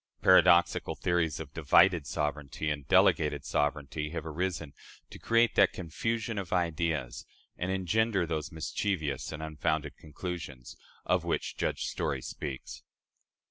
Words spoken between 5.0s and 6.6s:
to create that "confusion of